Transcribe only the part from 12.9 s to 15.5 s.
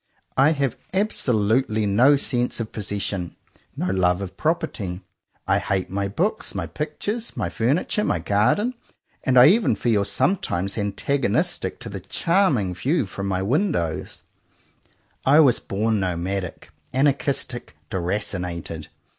from my windows, I